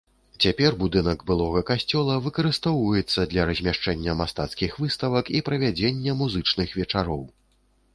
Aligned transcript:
Цяпер 0.43 0.71
будынак 0.83 1.19
былога 1.31 1.61
касцёла 1.71 2.15
выкарыстоўваецца 2.29 3.29
для 3.35 3.47
размяшчэння 3.53 4.19
мастацкіх 4.25 4.83
выставак 4.85 5.25
і 5.37 5.47
правядзення 5.51 6.21
музычных 6.25 6.69
вечароў. 6.81 7.23